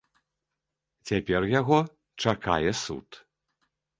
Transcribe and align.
Цяпер 1.09 1.41
яго 1.59 1.79
чакае 2.25 2.71
суд. 2.83 3.07